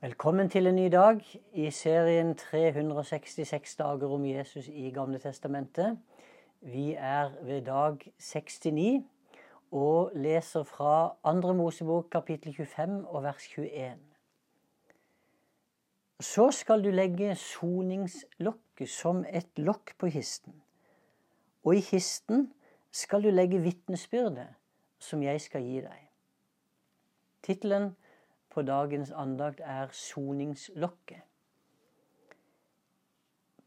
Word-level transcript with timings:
Velkommen 0.00 0.48
til 0.48 0.64
en 0.66 0.74
ny 0.74 0.86
dag 0.88 1.18
i 1.52 1.66
serien 1.70 2.30
366 2.32 3.74
dager 3.76 4.08
om 4.08 4.22
Jesus 4.24 4.68
i 4.68 4.88
Gamle 4.90 5.18
Testamentet. 5.20 5.98
Vi 6.60 6.94
er 6.94 7.28
ved 7.44 7.66
dag 7.66 7.98
69 8.18 9.04
og 9.70 10.12
leser 10.14 10.62
fra 10.62 11.12
2. 11.42 11.52
Mosebok 11.52 12.08
kapittel 12.12 12.54
25 12.54 13.08
og 13.08 13.22
vers 13.22 13.44
21. 13.44 13.98
Så 16.20 16.50
skal 16.50 16.84
du 16.84 16.90
legge 16.90 17.34
soningslokket 17.36 18.88
som 18.88 19.24
et 19.28 19.52
lokk 19.56 19.98
på 19.98 20.08
kisten. 20.08 20.62
Og 21.64 21.76
i 21.76 21.80
kisten 21.80 22.54
skal 22.90 23.22
du 23.22 23.28
legge 23.28 23.60
vitnesbyrdet 23.60 24.48
som 24.98 25.22
jeg 25.22 25.40
skal 25.40 25.60
gi 25.60 25.84
deg. 25.84 26.06
Tittelen 27.42 27.92
på 28.50 28.62
dagens 28.66 29.10
andakt 29.10 29.60
er 29.64 29.90
soningslokket. 29.92 31.22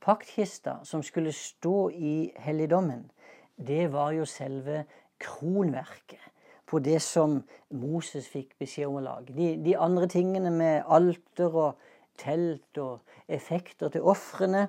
Paktkista 0.03 0.81
som 0.83 1.03
skulle 1.03 1.31
stå 1.31 1.89
i 1.89 2.33
helligdommen, 2.43 3.05
det 3.55 3.87
var 3.93 4.11
jo 4.11 4.25
selve 4.27 4.83
kronverket 5.23 6.19
på 6.67 6.79
det 6.83 6.99
som 7.05 7.37
Moses 7.69 8.27
fikk 8.27 8.57
beskjed 8.59 8.89
om 8.89 8.99
å 8.99 9.05
lage. 9.05 9.33
De, 9.35 9.53
de 9.63 9.75
andre 9.79 10.09
tingene 10.11 10.51
med 10.51 10.83
alter 10.91 11.53
og 11.53 11.79
telt 12.19 12.79
og 12.81 13.03
effekter 13.31 13.93
til 13.93 14.03
ofrene, 14.09 14.67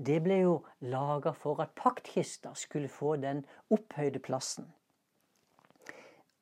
det 0.00 0.20
ble 0.24 0.40
jo 0.44 0.54
laga 0.80 1.34
for 1.36 1.60
at 1.60 1.74
paktkista 1.76 2.54
skulle 2.56 2.88
få 2.88 3.16
den 3.20 3.42
opphøyde 3.74 4.22
plassen. 4.24 4.70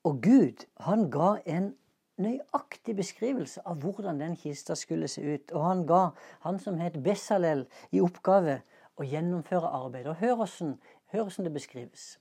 Og 0.07 0.21
Gud, 0.23 0.62
han 0.85 1.09
ga 1.11 1.39
en 1.48 1.73
nøyaktig 2.23 2.97
beskrivelse 2.99 3.63
av 3.67 3.83
hvordan 3.83 4.21
den 4.21 4.37
kista 4.37 4.75
skulle 4.79 5.09
se 5.09 5.23
ut. 5.23 5.53
Og 5.53 5.65
han 5.65 5.87
ga 5.87 6.03
han 6.45 6.59
som 6.63 6.79
het 6.83 6.99
Bessalel 7.03 7.67
i 7.91 8.03
oppgave 8.05 8.61
å 8.98 9.06
gjennomføre 9.06 9.70
arbeidet. 9.81 10.12
Og 10.12 10.20
hør 10.23 10.45
åssen, 10.47 11.45
det 11.45 11.53
beskrives. 11.55 12.19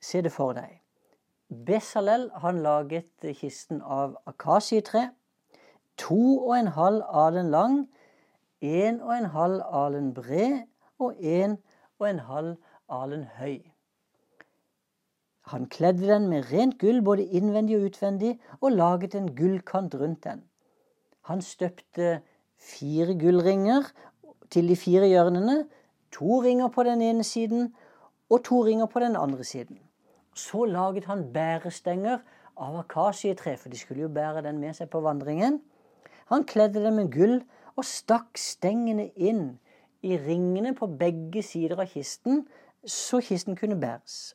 Se 0.00 0.22
det 0.22 0.32
for 0.32 0.54
deg. 0.56 0.80
Bessalel 1.48 2.30
han 2.42 2.62
laget 2.64 3.26
kisten 3.38 3.82
av 3.82 4.16
akasietre. 4.26 5.10
To 6.00 6.48
og 6.48 6.54
en 6.58 6.72
halv 6.76 7.02
alen 7.08 7.50
lang, 7.50 7.76
en 8.60 9.00
og 9.00 9.16
en 9.16 9.28
halv 9.34 9.60
alen 9.68 10.14
bred 10.14 10.62
og 10.98 11.18
en 11.18 11.58
og 11.98 12.08
en 12.08 12.18
halv 12.18 12.56
alen 12.88 13.26
høy. 13.38 13.71
Han 15.52 15.66
kledde 15.68 16.08
den 16.08 16.30
med 16.32 16.48
rent 16.48 16.78
gull 16.80 17.02
både 17.04 17.26
innvendig 17.28 17.76
og 17.76 17.90
utvendig, 17.90 18.38
og 18.60 18.72
laget 18.72 19.14
en 19.14 19.28
gullkant 19.36 19.94
rundt 20.00 20.24
den. 20.24 20.40
Han 21.28 21.42
støpte 21.44 22.22
fire 22.56 23.12
gullringer 23.20 23.90
til 24.50 24.68
de 24.68 24.76
fire 24.76 25.06
hjørnene, 25.10 25.66
to 26.12 26.40
ringer 26.40 26.72
på 26.72 26.84
den 26.88 27.02
ene 27.04 27.24
siden 27.24 27.74
og 28.32 28.44
to 28.48 28.64
ringer 28.64 28.86
på 28.86 29.00
den 29.04 29.16
andre 29.16 29.44
siden. 29.44 29.78
Så 30.34 30.64
laget 30.64 31.04
han 31.04 31.28
bærestenger 31.32 32.18
av 32.56 32.78
akasietre, 32.80 33.56
for 33.56 33.68
de 33.68 33.78
skulle 33.78 34.06
jo 34.06 34.12
bære 34.12 34.42
den 34.48 34.60
med 34.60 34.76
seg 34.76 34.88
på 34.92 35.04
vandringen. 35.04 35.60
Han 36.32 36.48
kledde 36.48 36.80
dem 36.84 36.96
med 36.96 37.12
gull 37.12 37.42
og 37.76 37.84
stakk 37.84 38.40
stengene 38.40 39.10
inn 39.16 39.58
i 40.02 40.16
ringene 40.16 40.72
på 40.74 40.88
begge 40.88 41.44
sider 41.44 41.80
av 41.80 41.92
kisten, 41.92 42.46
så 42.88 43.20
kisten 43.20 43.56
kunne 43.56 43.76
bæres. 43.80 44.32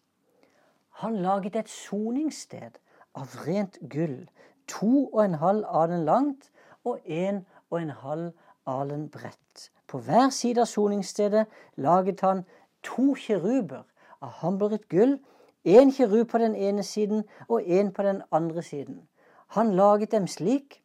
Han 0.97 1.15
laget 1.21 1.55
et 1.55 1.69
soningssted 1.69 2.79
av 3.13 3.33
rent 3.45 3.75
gull, 3.89 4.23
to 4.67 5.07
og 5.13 5.19
en 5.25 5.35
halv 5.37 5.65
alen 5.69 6.05
langt 6.05 6.47
og 6.83 6.99
en 7.05 7.43
og 7.69 7.81
en 7.81 7.91
halv 8.01 8.31
alen 8.65 9.03
bredt. 9.13 9.67
På 9.87 9.99
hver 10.01 10.31
side 10.33 10.63
av 10.63 10.65
soningsstedet 10.71 11.45
laget 11.77 12.23
han 12.25 12.41
to 12.83 13.13
kiruber 13.13 13.83
av 14.21 14.31
hamburget 14.41 14.87
gull, 14.89 15.19
én 15.67 15.91
kirub 15.93 16.31
på 16.31 16.41
den 16.41 16.55
ene 16.55 16.83
siden 16.83 17.23
og 17.47 17.61
én 17.61 17.91
på 17.93 18.03
den 18.03 18.23
andre 18.31 18.63
siden. 18.63 19.03
Han 19.47 19.75
laget 19.75 20.11
dem 20.11 20.27
slik 20.27 20.81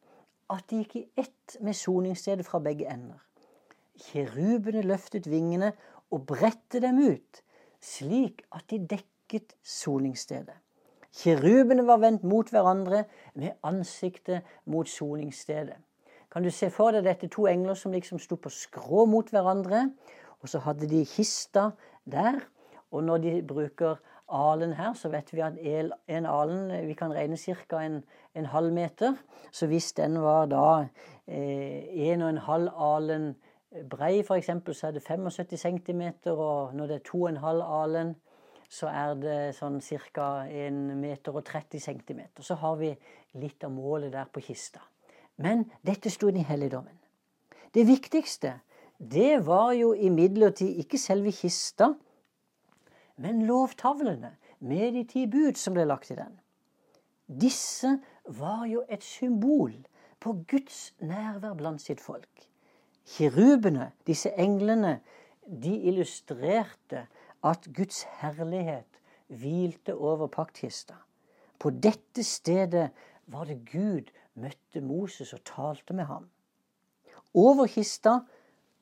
at 0.49 0.69
de 0.69 0.83
gikk 0.83 0.95
i 0.95 1.07
ett 1.17 1.57
med 1.61 1.73
soningsstedet 1.73 2.45
fra 2.45 2.59
begge 2.59 2.85
ender. 2.85 3.17
Kirubene 3.97 4.85
løftet 4.85 5.25
vingene 5.31 5.73
og 6.11 6.27
bredte 6.29 6.79
dem 6.85 7.01
ut, 7.01 7.41
slik 7.81 8.45
at 8.51 8.69
de 8.69 8.77
dekket 8.77 9.12
dekket 9.33 9.55
soningsstedet. 9.63 10.55
Kirubene 11.13 11.85
var 11.87 11.97
vendt 12.01 12.23
mot 12.23 12.49
hverandre 12.49 13.03
med 13.35 13.51
ansiktet 13.63 14.41
mot 14.65 14.89
soningsstedet. 14.89 15.77
Kan 16.31 16.43
du 16.43 16.49
se 16.49 16.69
for 16.73 16.91
deg 16.91 17.05
dette 17.05 17.29
to 17.29 17.45
engler 17.45 17.77
som 17.77 17.93
liksom 17.93 18.19
sto 18.19 18.35
på 18.35 18.49
skrå 18.49 19.05
mot 19.05 19.29
hverandre? 19.29 19.91
Og 20.41 20.49
så 20.49 20.59
hadde 20.59 20.89
de 20.89 21.05
kista 21.05 21.71
der. 22.05 22.41
Og 22.91 23.03
når 23.03 23.17
de 23.17 23.35
bruker 23.47 24.01
alen 24.29 24.73
her, 24.73 24.93
så 24.93 25.09
vet 25.09 25.29
vi 25.33 25.41
at 25.45 25.53
en 25.61 26.25
alen 26.25 26.87
vi 26.87 26.93
kan 26.93 27.13
regne 27.13 27.37
ca. 27.37 27.83
En, 27.85 28.03
en, 28.33 28.45
halv 28.45 28.73
meter. 28.73 29.13
Så 29.51 29.67
hvis 29.67 29.93
den 29.93 30.21
var 30.21 30.45
da 30.45 30.87
eh, 31.27 32.09
en 32.09 32.21
og 32.21 32.29
en 32.29 32.37
halv 32.37 32.69
alen 32.73 33.35
brei, 33.89 34.19
f.eks., 34.21 34.49
så 34.71 34.87
er 34.87 34.91
det 34.91 35.03
75 35.03 35.59
cm. 35.61 36.01
Og 36.25 36.73
når 36.73 36.87
det 36.87 36.95
er 36.95 37.05
to 37.05 37.21
og 37.21 37.29
en 37.29 37.37
halv 37.37 37.61
alen 37.61 38.15
så 38.73 38.89
er 38.89 39.13
det 39.21 39.37
sånn 39.57 39.77
ca. 40.13 40.47
1 40.49 40.97
meter 40.97 41.35
og 41.35 41.45
30 41.45 41.81
cm. 41.83 42.21
Så 42.41 42.57
har 42.57 42.77
vi 42.79 42.89
litt 43.37 43.63
av 43.65 43.73
målet 43.73 44.13
der 44.15 44.29
på 44.33 44.41
kista. 44.41 44.81
Men 45.37 45.65
dette 45.85 46.09
sto 46.13 46.29
i 46.29 46.45
helligdommen. 46.45 46.97
Det 47.73 47.85
viktigste, 47.85 48.59
det 48.97 49.45
var 49.45 49.73
jo 49.77 49.93
imidlertid 49.93 50.79
ikke 50.83 50.97
selve 51.01 51.33
kista, 51.33 51.91
men 53.21 53.45
lovtavlene 53.45 54.35
med 54.65 54.93
de 54.97 55.03
ti 55.09 55.25
bud 55.29 55.57
som 55.57 55.75
ble 55.77 55.85
lagt 55.85 56.11
i 56.13 56.17
den. 56.17 56.33
Disse 57.27 57.97
var 58.25 58.65
jo 58.69 58.83
et 58.89 59.03
symbol 59.05 59.73
på 60.23 60.33
Guds 60.49 60.93
nærvær 61.01 61.57
blant 61.59 61.81
sitt 61.81 62.01
folk. 62.01 62.47
Kirubene, 63.05 63.91
disse 64.07 64.31
englene, 64.39 64.99
de 65.43 65.73
illustrerte 65.89 67.07
at 67.43 67.67
Guds 67.75 68.03
herlighet 68.21 68.99
hvilte 69.27 69.95
over 69.95 70.27
paktkista. 70.31 70.95
På 71.59 71.71
dette 71.71 72.23
stedet 72.23 72.89
var 73.31 73.47
det 73.47 73.63
Gud 73.71 74.11
møtte 74.39 74.81
Moses 74.81 75.33
og 75.35 75.43
talte 75.47 75.95
med 75.95 76.07
ham. 76.09 76.27
Over 77.33 77.67
kista 77.71 78.19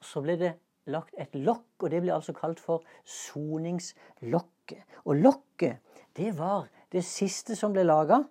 så 0.01 0.21
ble 0.23 0.37
det 0.39 0.51
lagt 0.91 1.15
et 1.19 1.35
lokk, 1.37 1.83
og 1.83 1.91
det 1.93 2.01
ble 2.03 2.13
altså 2.15 2.33
kalt 2.35 2.59
for 2.59 2.85
soningslokket. 3.05 4.81
Og 5.05 5.21
lokket, 5.21 5.81
det 6.17 6.33
var 6.37 6.67
det 6.91 7.03
siste 7.05 7.55
som 7.55 7.73
ble 7.75 7.85
laga. 7.85 8.21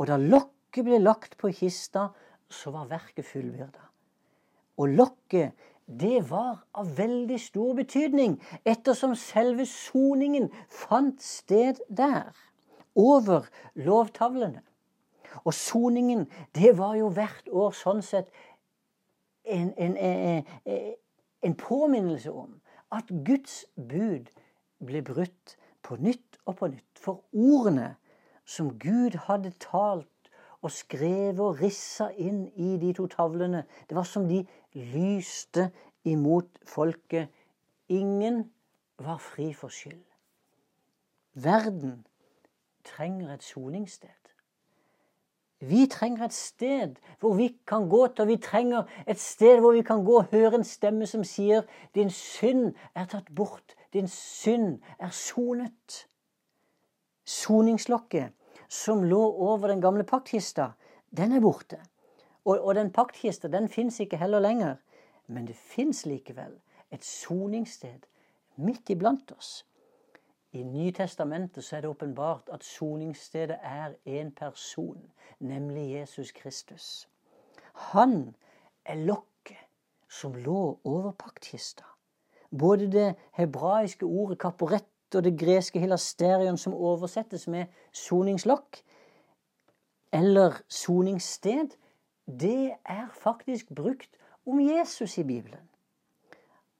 Og 0.00 0.08
da 0.08 0.16
lokket 0.18 0.86
ble 0.86 0.98
lagt 1.02 1.36
på 1.40 1.52
kista, 1.54 2.08
så 2.52 2.72
var 2.74 2.90
verket 2.90 3.28
fullbyrda. 3.28 3.84
Og 4.80 4.96
lokket 4.96 5.52
det 5.86 6.30
var 6.30 6.62
av 6.74 6.96
veldig 6.96 7.38
stor 7.40 7.74
betydning, 7.74 8.38
ettersom 8.64 9.14
selve 9.18 9.66
soningen 9.66 10.50
fant 10.70 11.22
sted 11.22 11.80
der, 11.88 12.32
over 12.94 13.48
lovtavlene. 13.74 14.60
Og 15.44 15.54
soningen, 15.54 16.26
det 16.54 16.76
var 16.78 16.94
jo 17.00 17.08
hvert 17.08 17.48
år 17.48 17.72
sånn 17.76 18.02
sett 18.04 18.28
en, 19.48 19.72
en, 19.80 19.96
en, 19.96 20.44
en 21.42 21.56
påminnelse 21.58 22.32
om 22.32 22.52
at 22.92 23.08
Guds 23.24 23.62
bud 23.76 24.28
ble 24.84 25.02
brutt 25.02 25.56
på 25.82 25.96
nytt 25.96 26.38
og 26.44 26.58
på 26.60 26.68
nytt. 26.74 27.00
For 27.00 27.24
ordene 27.32 27.94
som 28.44 28.74
Gud 28.78 29.16
hadde 29.26 29.54
talt 29.62 30.11
og 30.62 30.70
skrev 30.70 31.40
og 31.42 31.60
rissa 31.60 32.08
inn 32.14 32.46
i 32.54 32.76
de 32.78 32.92
to 32.94 33.08
tavlene. 33.10 33.64
Det 33.88 33.96
var 33.98 34.06
som 34.06 34.28
de 34.28 34.44
lyste 34.72 35.70
imot 36.04 36.48
folket. 36.66 37.28
Ingen 37.88 38.44
var 38.98 39.18
fri 39.18 39.52
for 39.52 39.68
skyld. 39.68 40.04
Verden 41.34 42.06
trenger 42.84 43.34
et 43.34 43.42
soningssted. 43.42 44.08
Vi 45.62 45.86
trenger 45.86 46.24
et 46.24 46.34
sted 46.34 46.94
hvor 47.20 47.34
vi 47.34 47.52
kan 47.66 47.88
gå 47.88 48.06
til, 48.06 48.22
og 48.22 48.28
vi 48.28 48.36
trenger 48.36 48.82
et 49.06 49.20
sted 49.20 49.60
hvor 49.60 49.72
vi 49.72 49.82
kan 49.82 50.04
gå 50.04 50.16
og 50.18 50.30
høre 50.32 50.54
en 50.58 50.64
stemme 50.64 51.06
som 51.06 51.24
sier 51.24 51.62
'Din 51.94 52.10
synd 52.10 52.74
er 52.94 53.06
tatt 53.06 53.34
bort. 53.34 53.74
Din 53.92 54.08
synd 54.08 54.80
er 54.98 55.10
sonet'. 55.10 56.06
Soningslokket 57.24 58.32
som 58.72 59.04
lå 59.04 59.20
over 59.20 59.68
den 59.68 59.80
gamle 59.84 60.04
paktkista, 60.08 60.70
den 61.10 61.32
er 61.36 61.42
borte. 61.44 61.76
Og, 62.44 62.56
og 62.56 62.74
den 62.74 62.92
paktkista 62.92 63.50
den 63.52 63.68
fins 63.68 64.00
ikke 64.00 64.16
heller 64.16 64.40
lenger. 64.40 64.78
Men 65.26 65.46
det 65.46 65.56
fins 65.56 66.06
likevel 66.08 66.54
et 66.92 67.04
soningssted 67.04 68.08
midt 68.56 68.90
iblant 68.90 69.32
oss. 69.36 69.62
I 70.52 70.62
Nytestamentet 70.64 71.64
så 71.64 71.76
er 71.76 71.84
det 71.84 71.90
åpenbart 71.92 72.48
at 72.52 72.64
soningsstedet 72.64 73.58
er 73.62 73.94
en 74.04 74.32
person, 74.36 75.00
nemlig 75.38 75.92
Jesus 75.94 76.32
Kristus. 76.32 77.08
Han 77.92 78.34
er 78.84 79.04
lokket 79.04 79.68
som 80.08 80.34
lå 80.34 80.78
over 80.84 81.12
paktkista. 81.12 81.84
Både 82.58 82.88
det 82.92 83.14
hebraiske 83.32 84.04
ordet 84.04 84.38
kaporett 84.38 84.91
og 85.14 85.24
det 85.24 85.38
greske 85.38 85.80
hilasterion, 85.80 86.58
som 86.58 86.74
oversettes 86.74 87.48
med 87.48 87.64
soningslokk, 87.92 88.82
eller 90.12 90.60
soningssted, 90.68 91.68
det 92.26 92.72
er 92.84 93.06
faktisk 93.14 93.74
brukt 93.74 94.10
om 94.46 94.60
Jesus 94.60 95.18
i 95.18 95.22
Bibelen. 95.22 95.68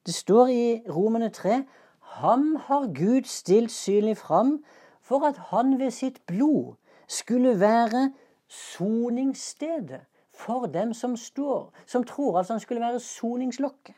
Det 0.05 0.13
står 0.13 0.47
i 0.47 0.81
Romene 0.89 1.29
3 1.29 1.63
Ham 1.99 2.55
har 2.55 2.87
Gud 2.93 3.23
stilt 3.23 3.71
synlig 3.71 4.17
fram 4.17 4.63
for 5.01 5.25
at 5.27 5.37
han 5.37 5.79
ved 5.79 5.91
sitt 5.91 6.25
blod 6.25 6.75
skulle 7.07 7.59
være 7.59 8.13
soningsstedet 8.47 10.01
for 10.33 10.65
dem 10.65 10.93
som 10.93 11.17
står, 11.17 11.73
som 11.85 12.03
tror. 12.03 12.37
Altså 12.37 12.53
han 12.53 12.59
skulle 12.59 12.81
være 12.81 12.99
soningslokket. 12.99 13.95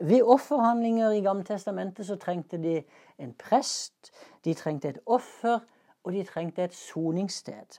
Ved 0.00 0.22
offerhandlinger 0.22 1.10
i 1.10 1.20
Gammeltestamentet 1.20 2.06
så 2.06 2.16
trengte 2.16 2.58
de 2.58 2.82
en 3.18 3.34
prest, 3.34 4.12
de 4.44 4.54
trengte 4.54 4.88
et 4.88 4.98
offer, 5.06 5.60
og 6.04 6.12
de 6.12 6.24
trengte 6.24 6.64
et 6.64 6.74
soningssted. 6.74 7.78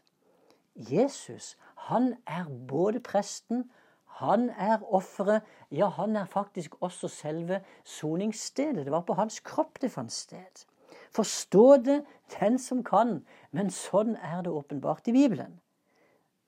Jesus 0.75 1.57
han 1.75 2.15
er 2.27 2.45
både 2.67 2.99
presten, 2.99 3.71
han 4.05 4.49
er 4.49 4.93
offeret, 4.93 5.41
ja, 5.71 5.89
han 5.89 6.15
er 6.15 6.25
faktisk 6.25 6.75
også 6.81 7.07
selve 7.07 7.61
soningsstedet. 7.83 8.85
Det 8.85 8.91
var 8.91 9.01
på 9.01 9.13
hans 9.13 9.39
kropp 9.39 9.81
det 9.81 9.91
fant 9.91 10.11
sted. 10.11 10.65
Forstå 11.11 11.77
det 11.77 12.05
den 12.39 12.59
som 12.59 12.83
kan, 12.83 13.25
men 13.51 13.71
sånn 13.73 14.15
er 14.15 14.41
det 14.45 14.53
åpenbart 14.53 15.09
i 15.09 15.15
Bibelen. 15.17 15.59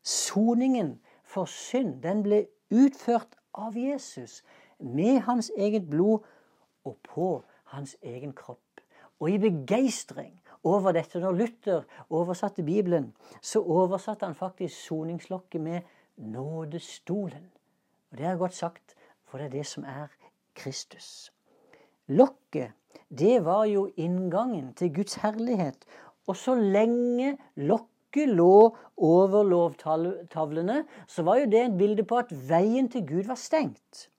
Soningen 0.03 0.99
for 1.23 1.49
synd, 1.49 1.99
den 2.03 2.23
ble 2.23 2.45
utført 2.71 3.35
av 3.53 3.75
Jesus 3.77 4.43
med 4.79 5.19
hans 5.27 5.51
eget 5.57 5.89
blod 5.89 6.19
og 6.85 6.97
på 7.03 7.43
hans 7.73 7.95
egen 8.03 8.33
kropp. 8.33 8.59
Og 9.19 9.31
i 9.31 9.37
begeistring 9.37 10.33
over 10.63 10.91
dette, 10.91 11.19
når 11.19 11.31
Luther 11.31 11.83
oversatte 12.09 12.63
Bibelen, 12.63 13.13
så 13.41 13.61
oversatte 13.61 14.25
han 14.25 14.35
faktisk 14.35 14.75
soningslokket 14.87 15.61
med 15.61 15.81
nådestolen. 16.17 17.51
Og 18.11 18.17
det 18.17 18.25
er 18.25 18.37
godt 18.37 18.53
sagt, 18.53 18.95
for 19.25 19.37
det 19.37 19.45
er 19.45 19.57
det 19.57 19.65
som 19.65 19.83
er 19.83 20.07
Kristus. 20.55 21.31
Lokket, 22.07 22.71
det 23.09 23.45
var 23.45 23.65
jo 23.65 23.87
inngangen 23.97 24.73
til 24.73 24.93
Guds 24.93 25.15
herlighet. 25.21 25.85
Og 26.27 26.35
så 26.37 26.55
lenge 26.55 27.37
lokket 27.55 28.29
lå 28.29 28.77
over 28.97 29.43
lovtavlene, 29.43 30.83
så 31.07 31.23
var 31.23 31.41
jo 31.41 31.49
det 31.51 31.61
et 31.65 31.77
bilde 31.77 32.03
på 32.03 32.17
at 32.17 32.31
veien 32.49 32.89
til 32.89 33.05
Gud 33.07 33.27
var 33.29 33.39
stengt. 33.39 34.09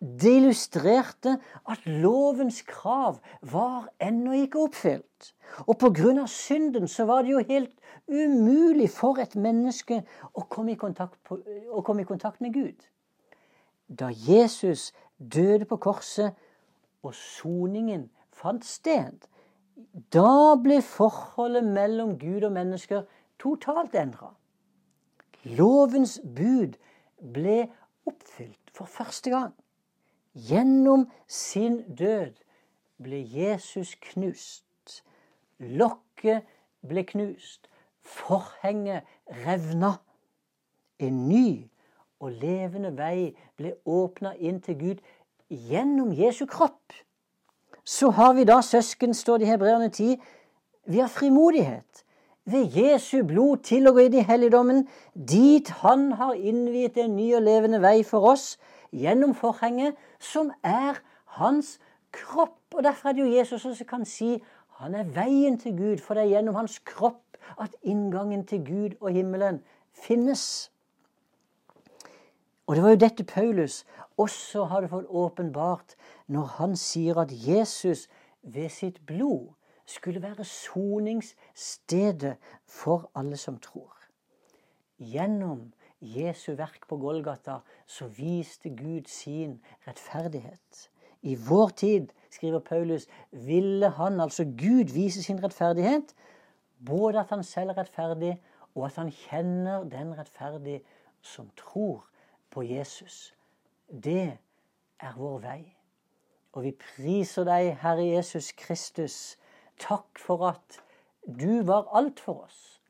Det 0.00 0.36
illustrerte 0.36 1.38
at 1.70 1.86
lovens 1.86 2.62
krav 2.62 3.18
var 3.42 3.88
ennå 4.02 4.32
ikke 4.32 4.58
oppfylt. 4.58 5.34
Og 5.66 5.78
pga. 5.78 6.26
synden 6.26 6.88
så 6.88 7.04
var 7.04 7.22
det 7.22 7.30
jo 7.30 7.44
helt 7.48 7.78
umulig 8.08 8.90
for 8.90 9.18
et 9.22 9.36
menneske 9.36 10.02
å 10.34 10.44
komme, 10.50 10.76
på, 10.76 11.38
å 11.70 11.80
komme 11.80 12.02
i 12.02 12.08
kontakt 12.08 12.40
med 12.40 12.52
Gud. 12.52 12.84
Da 13.88 14.10
Jesus 14.12 14.92
døde 15.18 15.64
på 15.64 15.76
korset 15.76 16.34
og 17.02 17.14
soningen 17.14 18.10
fant 18.32 18.64
sted, 18.64 19.24
da 20.12 20.54
ble 20.60 20.80
forholdet 20.82 21.64
mellom 21.64 22.18
Gud 22.18 22.44
og 22.44 22.52
mennesker 22.52 23.04
totalt 23.40 23.94
endra. 23.94 24.34
Lovens 25.44 26.20
bud 26.24 26.78
ble 27.34 27.64
oppfylt 28.08 28.72
for 28.72 28.88
første 28.90 29.30
gang. 29.30 29.52
Gjennom 30.34 31.06
sin 31.28 31.82
død 31.98 32.34
ble 33.02 33.20
Jesus 33.22 33.94
knust. 33.94 35.02
Lokket 35.58 36.42
ble 36.82 37.04
knust. 37.06 37.68
Forhenget 38.02 39.02
revna. 39.46 39.94
En 40.98 41.28
ny 41.28 41.70
og 42.20 42.32
levende 42.32 42.90
vei 42.98 43.34
ble 43.56 43.74
åpna 43.86 44.34
inn 44.38 44.60
til 44.64 44.78
Gud 44.78 45.02
gjennom 45.48 46.12
Jesu 46.12 46.46
kropp. 46.50 46.92
Så 47.84 48.10
har 48.10 48.32
vi 48.34 48.44
da 48.48 48.60
søsken, 48.62 49.14
står 49.14 49.38
det 49.38 49.46
i 49.46 49.50
Hebreerne 49.50 49.88
10. 49.88 50.16
Vi 50.86 50.98
har 50.98 51.08
frimodighet 51.08 52.04
ved 52.44 52.76
Jesu 52.76 53.22
blod 53.24 53.62
til 53.64 53.88
å 53.88 53.92
gå 53.96 54.06
inn 54.06 54.18
i 54.18 54.24
helligdommen, 54.24 54.86
dit 55.14 55.68
Han 55.84 56.12
har 56.18 56.34
innviet 56.34 56.96
en 57.00 57.16
ny 57.16 57.30
og 57.36 57.44
levende 57.44 57.80
vei 57.80 58.02
for 58.04 58.32
oss 58.34 58.54
gjennom 58.94 59.34
forhenget, 59.34 59.98
som 60.20 60.52
er 60.62 61.00
hans 61.38 61.78
kropp. 62.12 62.74
Og 62.74 62.84
Derfor 62.84 63.08
er 63.08 63.12
det 63.12 63.22
jo 63.22 63.36
Jesus 63.38 63.62
som 63.62 63.86
kan 63.86 64.04
si 64.04 64.38
han 64.78 64.94
er 64.94 65.04
veien 65.04 65.58
til 65.58 65.76
Gud, 65.76 65.98
for 66.02 66.14
det 66.14 66.24
er 66.24 66.32
gjennom 66.34 66.54
hans 66.54 66.78
kropp 66.78 67.38
at 67.60 67.76
inngangen 67.82 68.46
til 68.46 68.64
Gud 68.66 68.96
og 69.00 69.10
himmelen 69.10 69.60
finnes. 69.92 70.70
Og 72.66 72.76
det 72.76 72.82
var 72.82 72.90
jo 72.90 72.96
dette 72.96 73.24
Paulus 73.24 73.84
også 74.16 74.64
hadde 74.64 74.88
fått 74.88 75.06
åpenbart 75.08 75.94
når 76.26 76.44
han 76.58 76.76
sier 76.76 77.18
at 77.20 77.32
Jesus 77.32 78.08
ved 78.42 78.68
sitt 78.68 79.06
blod 79.06 79.52
skulle 79.86 80.22
være 80.22 80.44
soningsstedet 80.44 82.36
for 82.66 83.10
alle 83.14 83.36
som 83.36 83.58
tror. 83.58 83.92
Gjennom 84.98 85.72
Jesu 86.04 86.52
verk 86.58 86.86
på 86.88 86.96
Golgata, 87.00 87.58
så 87.86 88.06
viste 88.06 88.70
Gud 88.70 89.08
sin 89.10 89.58
rettferdighet. 89.86 90.90
I 91.22 91.34
vår 91.48 91.68
tid, 91.68 92.08
skriver 92.30 92.60
Paulus, 92.60 93.06
ville 93.30 93.88
han, 93.96 94.20
altså 94.20 94.44
Gud, 94.44 94.92
vise 94.92 95.22
sin 95.22 95.42
rettferdighet. 95.44 96.14
Både 96.86 97.20
at 97.20 97.30
han 97.32 97.44
selv 97.44 97.72
er 97.72 97.78
rettferdig, 97.78 98.34
og 98.74 98.86
at 98.86 98.98
han 99.00 99.10
kjenner 99.10 99.84
den 99.88 100.12
rettferdige 100.18 100.82
som 101.22 101.48
tror 101.56 102.04
på 102.50 102.62
Jesus. 102.62 103.34
Det 103.88 104.36
er 105.00 105.16
vår 105.16 105.38
vei. 105.40 105.62
Og 106.52 106.62
vi 106.66 106.74
priser 106.78 107.46
deg, 107.48 107.72
Herre 107.82 108.04
Jesus 108.04 108.52
Kristus. 108.52 109.36
Takk 109.80 110.20
for 110.20 110.44
at 110.52 110.80
du 111.26 111.64
var 111.66 111.88
alt 111.96 112.20
for 112.20 112.44
oss. 112.44 112.80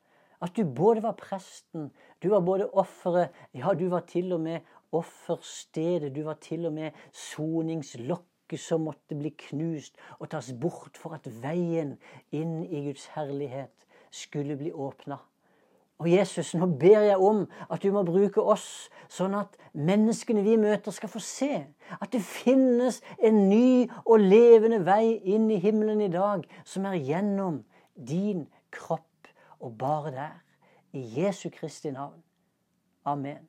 At 0.43 0.57
du 0.57 0.65
både 0.65 1.03
var 1.03 1.17
presten, 1.17 1.93
du 2.25 2.31
var 2.33 2.41
både 2.41 2.71
offeret, 2.73 3.35
ja, 3.53 3.75
du 3.77 3.89
var 3.93 4.07
til 4.09 4.33
og 4.33 4.41
med 4.41 4.65
offerstedet. 4.95 6.15
Du 6.17 6.23
var 6.25 6.39
til 6.41 6.67
og 6.67 6.73
med 6.73 6.91
soningslokket 7.13 8.61
som 8.61 8.85
måtte 8.87 9.17
bli 9.19 9.33
knust 9.49 9.99
og 10.19 10.31
tas 10.33 10.53
bort 10.61 10.99
for 11.01 11.17
at 11.17 11.29
veien 11.43 11.97
inn 12.33 12.63
i 12.65 12.85
Guds 12.87 13.07
herlighet 13.15 13.73
skulle 14.15 14.57
bli 14.57 14.73
åpna. 14.73 15.19
Og 16.03 16.11
Jesus, 16.11 16.55
nå 16.59 16.67
ber 16.81 17.05
jeg 17.07 17.17
om 17.23 17.45
at 17.71 17.83
du 17.83 17.93
må 17.95 18.03
bruke 18.07 18.43
oss, 18.43 18.91
sånn 19.09 19.37
at 19.39 19.55
menneskene 19.79 20.43
vi 20.43 20.57
møter, 20.61 20.93
skal 20.93 21.13
få 21.13 21.23
se 21.23 21.51
at 22.01 22.11
det 22.13 22.21
finnes 22.25 22.99
en 23.23 23.45
ny 23.49 23.87
og 24.03 24.25
levende 24.25 24.83
vei 24.87 25.15
inn 25.35 25.47
i 25.55 25.61
himmelen 25.63 26.03
i 26.05 26.11
dag, 26.13 26.43
som 26.67 26.89
er 26.91 26.99
gjennom 26.99 27.63
din 27.95 28.49
kropp 28.75 29.31
og 29.61 29.79
bare 29.79 30.15
der. 30.15 30.44
I 30.95 31.03
Jesu 31.17 31.51
Kristi 31.51 31.93
navn. 31.93 32.23
Amen. 33.07 33.49